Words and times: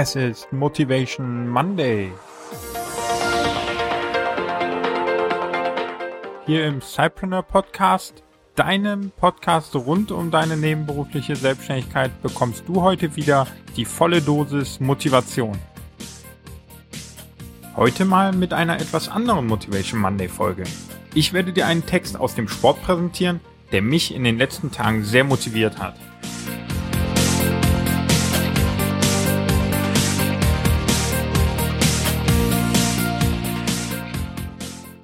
Es 0.00 0.14
ist 0.14 0.52
Motivation 0.52 1.48
Monday. 1.48 2.12
Hier 6.46 6.66
im 6.66 6.80
Cypreneur 6.80 7.42
Podcast, 7.42 8.22
deinem 8.54 9.10
Podcast 9.10 9.74
rund 9.74 10.12
um 10.12 10.30
deine 10.30 10.56
nebenberufliche 10.56 11.34
Selbstständigkeit, 11.34 12.12
bekommst 12.22 12.62
du 12.68 12.80
heute 12.80 13.16
wieder 13.16 13.48
die 13.76 13.84
volle 13.84 14.22
Dosis 14.22 14.78
Motivation. 14.78 15.58
Heute 17.74 18.04
mal 18.04 18.32
mit 18.32 18.52
einer 18.52 18.76
etwas 18.76 19.08
anderen 19.08 19.48
Motivation 19.48 19.98
Monday 19.98 20.28
Folge. 20.28 20.62
Ich 21.12 21.32
werde 21.32 21.52
dir 21.52 21.66
einen 21.66 21.86
Text 21.86 22.16
aus 22.16 22.36
dem 22.36 22.46
Sport 22.46 22.80
präsentieren, 22.82 23.40
der 23.72 23.82
mich 23.82 24.14
in 24.14 24.22
den 24.22 24.38
letzten 24.38 24.70
Tagen 24.70 25.02
sehr 25.02 25.24
motiviert 25.24 25.80
hat. 25.80 25.96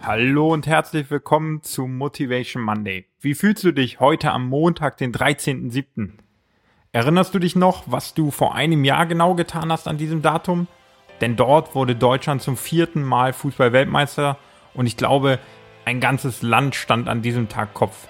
Hallo 0.06 0.52
und 0.52 0.66
herzlich 0.66 1.10
willkommen 1.10 1.62
zu 1.62 1.86
Motivation 1.86 2.62
Monday. 2.62 3.06
Wie 3.22 3.34
fühlst 3.34 3.64
du 3.64 3.72
dich 3.72 4.00
heute 4.00 4.32
am 4.32 4.46
Montag, 4.50 4.98
den 4.98 5.14
13.07.? 5.14 6.10
Erinnerst 6.92 7.34
du 7.34 7.38
dich 7.38 7.56
noch, 7.56 7.84
was 7.86 8.12
du 8.12 8.30
vor 8.30 8.54
einem 8.54 8.84
Jahr 8.84 9.06
genau 9.06 9.32
getan 9.32 9.72
hast 9.72 9.88
an 9.88 9.96
diesem 9.96 10.20
Datum? 10.20 10.66
Denn 11.22 11.36
dort 11.36 11.74
wurde 11.74 11.96
Deutschland 11.96 12.42
zum 12.42 12.58
vierten 12.58 13.02
Mal 13.02 13.32
Fußball-Weltmeister 13.32 14.36
und 14.74 14.84
ich 14.84 14.98
glaube, 14.98 15.38
ein 15.86 16.00
ganzes 16.00 16.42
Land 16.42 16.74
stand 16.74 17.08
an 17.08 17.22
diesem 17.22 17.48
Tag 17.48 17.72
Kopf. 17.72 18.06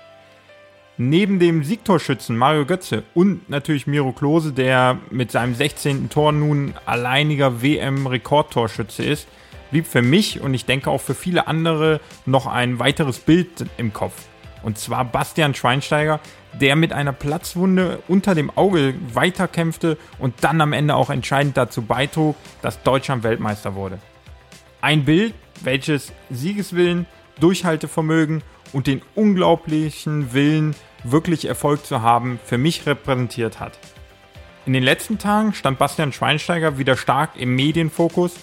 Neben 0.96 1.38
dem 1.38 1.62
Siegtorschützen 1.62 2.36
Mario 2.36 2.66
Götze 2.66 3.04
und 3.14 3.48
natürlich 3.48 3.86
Miro 3.86 4.10
Klose, 4.10 4.52
der 4.52 4.98
mit 5.10 5.30
seinem 5.30 5.54
16. 5.54 6.10
Tor 6.10 6.32
nun 6.32 6.74
alleiniger 6.86 7.62
WM-Rekordtorschütze 7.62 9.04
ist, 9.04 9.28
blieb 9.70 9.86
für 9.86 10.02
mich 10.02 10.40
und 10.40 10.54
ich 10.54 10.64
denke 10.64 10.90
auch 10.90 11.00
für 11.00 11.14
viele 11.14 11.46
andere 11.46 12.00
noch 12.26 12.46
ein 12.46 12.78
weiteres 12.78 13.18
Bild 13.18 13.66
im 13.76 13.92
Kopf. 13.92 14.14
Und 14.62 14.78
zwar 14.78 15.04
Bastian 15.04 15.54
Schweinsteiger, 15.54 16.20
der 16.60 16.74
mit 16.74 16.92
einer 16.92 17.12
Platzwunde 17.12 18.02
unter 18.08 18.34
dem 18.34 18.50
Auge 18.56 18.94
weiterkämpfte 19.12 19.98
und 20.18 20.34
dann 20.40 20.60
am 20.60 20.72
Ende 20.72 20.94
auch 20.94 21.10
entscheidend 21.10 21.56
dazu 21.56 21.82
beitrug, 21.82 22.36
dass 22.62 22.82
Deutschland 22.82 23.24
Weltmeister 23.24 23.74
wurde. 23.74 23.98
Ein 24.80 25.04
Bild, 25.04 25.34
welches 25.62 26.12
Siegeswillen, 26.30 27.06
Durchhaltevermögen 27.40 28.42
und 28.72 28.86
den 28.86 29.02
unglaublichen 29.14 30.32
Willen, 30.32 30.74
wirklich 31.04 31.46
Erfolg 31.46 31.84
zu 31.84 32.00
haben, 32.00 32.40
für 32.44 32.56
mich 32.56 32.86
repräsentiert 32.86 33.60
hat. 33.60 33.78
In 34.66 34.72
den 34.72 34.82
letzten 34.82 35.18
Tagen 35.18 35.52
stand 35.52 35.78
Bastian 35.78 36.12
Schweinsteiger 36.12 36.78
wieder 36.78 36.96
stark 36.96 37.32
im 37.36 37.54
Medienfokus, 37.54 38.34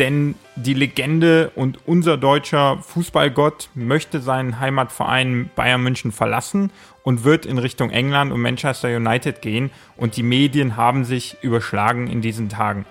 denn 0.00 0.34
die 0.56 0.72
Legende 0.72 1.52
und 1.54 1.86
unser 1.86 2.16
deutscher 2.16 2.78
Fußballgott 2.78 3.68
möchte 3.74 4.20
seinen 4.20 4.58
Heimatverein 4.58 5.50
Bayern 5.54 5.82
München 5.82 6.10
verlassen 6.10 6.72
und 7.02 7.22
wird 7.22 7.44
in 7.44 7.58
Richtung 7.58 7.90
England 7.90 8.32
und 8.32 8.40
Manchester 8.40 8.88
United 8.88 9.42
gehen 9.42 9.70
und 9.98 10.16
die 10.16 10.22
Medien 10.22 10.78
haben 10.78 11.04
sich 11.04 11.36
überschlagen 11.42 12.06
in 12.06 12.22
diesen 12.22 12.48
Tagen. 12.48 12.86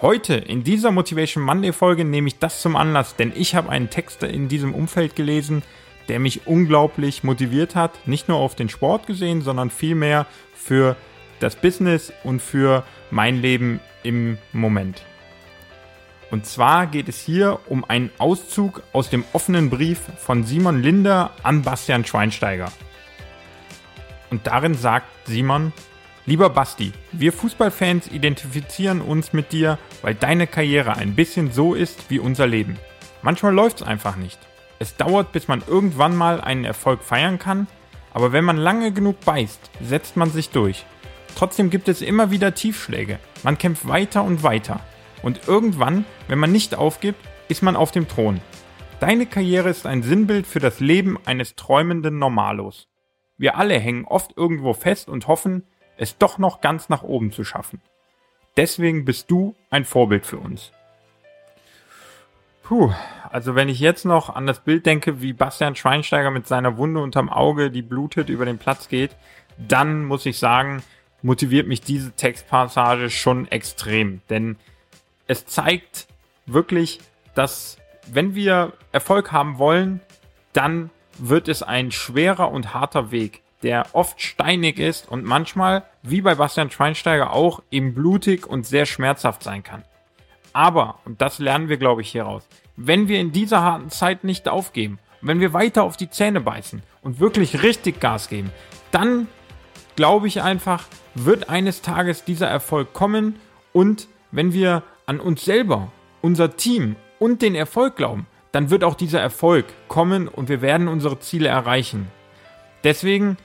Heute 0.00 0.34
in 0.34 0.62
dieser 0.62 0.92
Motivation 0.92 1.42
Monday 1.42 1.72
Folge 1.72 2.04
nehme 2.04 2.28
ich 2.28 2.38
das 2.38 2.62
zum 2.62 2.76
Anlass, 2.76 3.16
denn 3.16 3.32
ich 3.34 3.56
habe 3.56 3.68
einen 3.68 3.90
Text 3.90 4.22
in 4.22 4.46
diesem 4.46 4.72
Umfeld 4.72 5.16
gelesen, 5.16 5.64
der 6.08 6.20
mich 6.20 6.46
unglaublich 6.46 7.24
motiviert 7.24 7.74
hat, 7.74 8.06
nicht 8.06 8.28
nur 8.28 8.38
auf 8.38 8.54
den 8.54 8.68
Sport 8.68 9.08
gesehen, 9.08 9.42
sondern 9.42 9.68
vielmehr 9.68 10.26
für 10.54 10.96
das 11.40 11.56
Business 11.56 12.12
und 12.22 12.40
für 12.40 12.84
mein 13.10 13.42
Leben 13.42 13.80
im 14.04 14.38
Moment. 14.52 15.02
Und 16.30 16.46
zwar 16.46 16.86
geht 16.86 17.08
es 17.08 17.20
hier 17.20 17.58
um 17.66 17.84
einen 17.84 18.10
Auszug 18.18 18.82
aus 18.92 19.10
dem 19.10 19.24
offenen 19.32 19.68
Brief 19.68 20.00
von 20.18 20.44
Simon 20.44 20.82
Linder 20.82 21.32
an 21.42 21.62
Bastian 21.62 22.04
Schweinsteiger. 22.04 22.70
Und 24.30 24.46
darin 24.46 24.74
sagt 24.74 25.08
Simon, 25.26 25.72
Lieber 26.26 26.50
Basti, 26.50 26.92
wir 27.10 27.32
Fußballfans 27.32 28.08
identifizieren 28.08 29.00
uns 29.00 29.32
mit 29.32 29.52
dir, 29.52 29.78
weil 30.02 30.14
deine 30.14 30.46
Karriere 30.46 30.96
ein 30.96 31.16
bisschen 31.16 31.50
so 31.50 31.74
ist 31.74 32.10
wie 32.10 32.20
unser 32.20 32.46
Leben. 32.46 32.78
Manchmal 33.22 33.52
läuft 33.52 33.80
es 33.80 33.86
einfach 33.86 34.16
nicht. 34.16 34.38
Es 34.78 34.96
dauert, 34.96 35.32
bis 35.32 35.48
man 35.48 35.62
irgendwann 35.66 36.14
mal 36.14 36.40
einen 36.40 36.64
Erfolg 36.64 37.02
feiern 37.02 37.38
kann, 37.38 37.66
aber 38.14 38.32
wenn 38.32 38.44
man 38.44 38.58
lange 38.58 38.92
genug 38.92 39.18
beißt, 39.24 39.70
setzt 39.82 40.16
man 40.16 40.30
sich 40.30 40.50
durch. 40.50 40.84
Trotzdem 41.36 41.70
gibt 41.70 41.88
es 41.88 42.02
immer 42.02 42.30
wieder 42.30 42.54
Tiefschläge. 42.54 43.18
Man 43.42 43.58
kämpft 43.58 43.88
weiter 43.88 44.22
und 44.22 44.42
weiter. 44.42 44.80
Und 45.22 45.48
irgendwann, 45.48 46.04
wenn 46.28 46.38
man 46.38 46.52
nicht 46.52 46.74
aufgibt, 46.74 47.20
ist 47.48 47.62
man 47.62 47.76
auf 47.76 47.90
dem 47.90 48.08
Thron. 48.08 48.40
Deine 49.00 49.26
Karriere 49.26 49.68
ist 49.70 49.86
ein 49.86 50.02
Sinnbild 50.02 50.46
für 50.46 50.60
das 50.60 50.80
Leben 50.80 51.18
eines 51.24 51.56
träumenden 51.56 52.18
Normalos. 52.18 52.88
Wir 53.38 53.56
alle 53.56 53.78
hängen 53.78 54.04
oft 54.04 54.36
irgendwo 54.36 54.74
fest 54.74 55.08
und 55.08 55.26
hoffen, 55.26 55.64
es 55.96 56.18
doch 56.18 56.38
noch 56.38 56.60
ganz 56.60 56.88
nach 56.88 57.02
oben 57.02 57.32
zu 57.32 57.44
schaffen. 57.44 57.80
Deswegen 58.56 59.04
bist 59.04 59.30
du 59.30 59.54
ein 59.70 59.84
Vorbild 59.84 60.26
für 60.26 60.38
uns. 60.38 60.72
Puh, 62.62 62.92
also 63.30 63.54
wenn 63.54 63.68
ich 63.68 63.80
jetzt 63.80 64.04
noch 64.04 64.28
an 64.28 64.46
das 64.46 64.60
Bild 64.60 64.86
denke, 64.86 65.20
wie 65.22 65.32
Bastian 65.32 65.74
Schweinsteiger 65.74 66.30
mit 66.30 66.46
seiner 66.46 66.76
Wunde 66.76 67.00
unterm 67.00 67.28
Auge, 67.28 67.70
die 67.70 67.82
blutet, 67.82 68.28
über 68.28 68.44
den 68.44 68.58
Platz 68.58 68.88
geht, 68.88 69.16
dann 69.56 70.04
muss 70.04 70.26
ich 70.26 70.38
sagen, 70.38 70.82
motiviert 71.22 71.66
mich 71.66 71.80
diese 71.80 72.12
Textpassage 72.12 73.10
schon 73.10 73.48
extrem. 73.48 74.20
Denn 74.30 74.56
es 75.30 75.46
zeigt 75.46 76.08
wirklich, 76.46 76.98
dass 77.36 77.78
wenn 78.10 78.34
wir 78.34 78.72
Erfolg 78.90 79.30
haben 79.30 79.58
wollen, 79.58 80.00
dann 80.52 80.90
wird 81.18 81.46
es 81.46 81.62
ein 81.62 81.92
schwerer 81.92 82.50
und 82.50 82.74
harter 82.74 83.12
Weg, 83.12 83.42
der 83.62 83.86
oft 83.92 84.20
steinig 84.20 84.80
ist 84.80 85.08
und 85.08 85.24
manchmal, 85.24 85.84
wie 86.02 86.20
bei 86.20 86.34
Bastian 86.34 86.72
Schweinsteiger 86.72 87.32
auch, 87.32 87.62
eben 87.70 87.94
blutig 87.94 88.44
und 88.44 88.66
sehr 88.66 88.86
schmerzhaft 88.86 89.44
sein 89.44 89.62
kann. 89.62 89.84
Aber, 90.52 90.98
und 91.04 91.20
das 91.20 91.38
lernen 91.38 91.68
wir, 91.68 91.76
glaube 91.76 92.02
ich, 92.02 92.10
hieraus, 92.10 92.44
wenn 92.74 93.06
wir 93.06 93.20
in 93.20 93.30
dieser 93.30 93.62
harten 93.62 93.90
Zeit 93.90 94.24
nicht 94.24 94.48
aufgeben, 94.48 94.98
wenn 95.20 95.38
wir 95.38 95.52
weiter 95.52 95.84
auf 95.84 95.96
die 95.96 96.10
Zähne 96.10 96.40
beißen 96.40 96.82
und 97.02 97.20
wirklich 97.20 97.62
richtig 97.62 98.00
Gas 98.00 98.28
geben, 98.28 98.50
dann 98.90 99.28
glaube 99.94 100.26
ich 100.26 100.42
einfach, 100.42 100.86
wird 101.14 101.48
eines 101.48 101.82
Tages 101.82 102.24
dieser 102.24 102.48
Erfolg 102.48 102.92
kommen 102.94 103.36
und 103.72 104.08
wenn 104.32 104.52
wir 104.52 104.82
an 105.10 105.18
uns 105.18 105.44
selber, 105.44 105.90
unser 106.20 106.56
Team 106.56 106.94
und 107.18 107.42
den 107.42 107.56
Erfolg 107.56 107.96
glauben, 107.96 108.28
dann 108.52 108.70
wird 108.70 108.84
auch 108.84 108.94
dieser 108.94 109.20
Erfolg 109.20 109.66
kommen 109.88 110.28
und 110.28 110.48
wir 110.48 110.62
werden 110.62 110.86
unsere 110.86 111.18
Ziele 111.18 111.48
erreichen. 111.48 112.06
Deswegen 112.84 113.36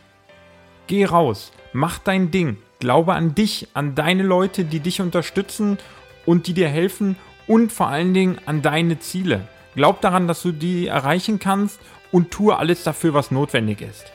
geh 0.85 1.05
raus, 1.05 1.51
mach 1.73 1.97
dein 1.97 2.29
Ding, 2.29 2.57
glaube 2.79 3.15
an 3.15 3.33
dich, 3.33 3.67
an 3.73 3.95
deine 3.95 4.21
Leute, 4.21 4.63
die 4.63 4.79
dich 4.79 5.01
unterstützen 5.01 5.79
und 6.27 6.45
die 6.45 6.53
dir 6.53 6.69
helfen 6.69 7.15
und 7.47 7.71
vor 7.71 7.87
allen 7.87 8.13
Dingen 8.13 8.37
an 8.45 8.61
deine 8.61 8.99
Ziele. 8.99 9.47
Glaub 9.73 10.01
daran, 10.01 10.27
dass 10.27 10.43
du 10.43 10.51
die 10.51 10.85
erreichen 10.85 11.39
kannst 11.39 11.79
und 12.11 12.29
tue 12.29 12.55
alles 12.55 12.83
dafür, 12.83 13.15
was 13.15 13.31
notwendig 13.31 13.81
ist. 13.81 14.05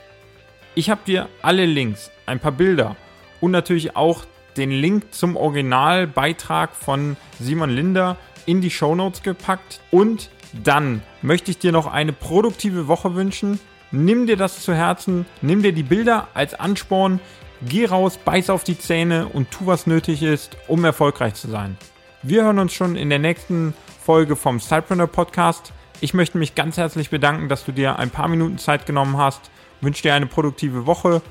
Ich 0.76 0.88
habe 0.88 1.00
dir 1.04 1.28
alle 1.42 1.66
Links, 1.66 2.12
ein 2.26 2.38
paar 2.38 2.52
Bilder 2.52 2.94
und 3.40 3.50
natürlich 3.50 3.96
auch 3.96 4.24
den 4.60 4.71
Link 4.71 5.12
zum 5.12 5.37
Originalbeitrag 5.37 6.76
von 6.76 7.16
Simon 7.41 7.71
Linder 7.71 8.16
in 8.47 8.60
die 8.60 8.71
Show 8.71 8.94
Notes 8.94 9.22
gepackt. 9.22 9.81
Und 9.91 10.31
dann 10.53 11.03
möchte 11.22 11.50
ich 11.50 11.59
dir 11.59 11.72
noch 11.72 11.87
eine 11.87 12.12
produktive 12.12 12.87
Woche 12.87 13.15
wünschen. 13.15 13.59
Nimm 13.91 14.26
dir 14.26 14.37
das 14.37 14.60
zu 14.60 14.75
Herzen, 14.75 15.26
nimm 15.43 15.62
dir 15.62 15.72
die 15.72 15.82
Bilder 15.82 16.28
als 16.34 16.54
Ansporn, 16.54 17.19
geh 17.62 17.86
raus, 17.86 18.18
beiß 18.24 18.51
auf 18.51 18.62
die 18.62 18.78
Zähne 18.78 19.27
und 19.27 19.51
tu, 19.51 19.66
was 19.66 19.86
nötig 19.86 20.22
ist, 20.22 20.57
um 20.68 20.84
erfolgreich 20.84 21.34
zu 21.34 21.48
sein. 21.48 21.77
Wir 22.22 22.45
hören 22.45 22.59
uns 22.59 22.72
schon 22.72 22.95
in 22.97 23.10
der 23.10 23.18
nächsten 23.18 23.74
Folge 24.04 24.36
vom 24.36 24.60
Sidepreneur 24.60 25.09
Podcast. 25.09 25.72
Ich 26.01 26.15
möchte 26.15 26.39
mich 26.39 26.54
ganz 26.54 26.77
herzlich 26.77 27.10
bedanken, 27.10 27.48
dass 27.48 27.65
du 27.65 27.72
dir 27.72 27.98
ein 27.98 28.10
paar 28.10 28.28
Minuten 28.28 28.59
Zeit 28.59 28.86
genommen 28.86 29.16
hast. 29.16 29.51
Wünsche 29.80 30.03
dir 30.03 30.15
eine 30.15 30.27
produktive 30.27 30.86
Woche 30.86 31.22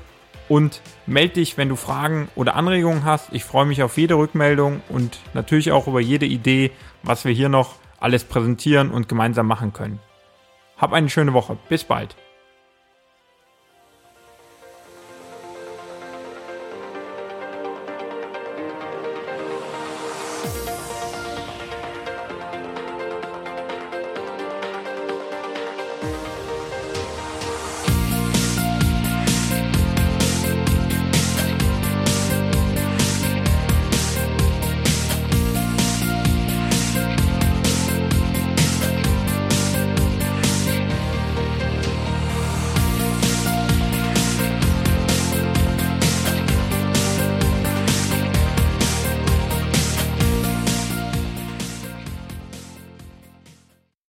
und 0.50 0.82
melde 1.06 1.34
dich, 1.34 1.56
wenn 1.56 1.68
du 1.68 1.76
Fragen 1.76 2.28
oder 2.34 2.56
Anregungen 2.56 3.04
hast. 3.04 3.28
Ich 3.32 3.44
freue 3.44 3.66
mich 3.66 3.84
auf 3.84 3.96
jede 3.96 4.16
Rückmeldung 4.16 4.82
und 4.88 5.20
natürlich 5.32 5.70
auch 5.70 5.86
über 5.86 6.00
jede 6.00 6.26
Idee, 6.26 6.72
was 7.04 7.24
wir 7.24 7.32
hier 7.32 7.48
noch 7.48 7.76
alles 8.00 8.24
präsentieren 8.24 8.90
und 8.90 9.08
gemeinsam 9.08 9.46
machen 9.46 9.72
können. 9.72 10.00
Hab 10.76 10.92
eine 10.92 11.08
schöne 11.08 11.34
Woche. 11.34 11.56
Bis 11.68 11.84
bald. 11.84 12.16